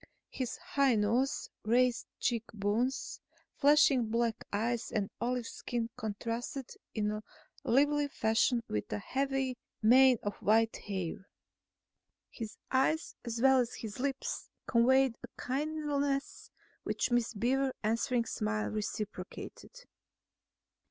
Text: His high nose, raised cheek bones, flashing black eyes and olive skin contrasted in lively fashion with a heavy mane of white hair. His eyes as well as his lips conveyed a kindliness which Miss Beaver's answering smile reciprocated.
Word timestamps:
His 0.31 0.57
high 0.57 0.95
nose, 0.95 1.51
raised 1.63 2.07
cheek 2.19 2.45
bones, 2.55 3.19
flashing 3.53 4.09
black 4.09 4.47
eyes 4.51 4.89
and 4.89 5.11
olive 5.21 5.45
skin 5.45 5.91
contrasted 5.95 6.71
in 6.95 7.21
lively 7.63 8.07
fashion 8.07 8.63
with 8.67 8.91
a 8.91 8.97
heavy 8.97 9.59
mane 9.83 10.17
of 10.23 10.37
white 10.41 10.75
hair. 10.77 11.29
His 12.31 12.57
eyes 12.71 13.13
as 13.23 13.43
well 13.43 13.59
as 13.59 13.75
his 13.75 13.99
lips 13.99 14.49
conveyed 14.65 15.13
a 15.21 15.27
kindliness 15.39 16.49
which 16.81 17.11
Miss 17.11 17.35
Beaver's 17.35 17.73
answering 17.83 18.25
smile 18.25 18.69
reciprocated. 18.71 19.85